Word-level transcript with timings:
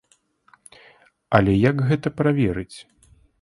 Але 1.39 1.53
як 1.69 1.85
гэта 1.91 2.13
праверыць? 2.23 2.77